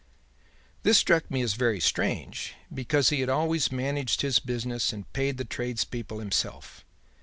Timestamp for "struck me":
0.97-1.43